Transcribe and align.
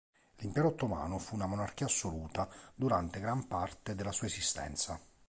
L'Impero 0.37 0.69
Ottomano 0.69 1.19
fu 1.19 1.35
una 1.35 1.45
monarchia 1.45 1.85
assoluta 1.85 2.49
durante 2.73 3.19
gran 3.19 3.45
parte 3.47 3.93
della 3.93 4.11
sua 4.11 4.25
esistenza. 4.25 4.99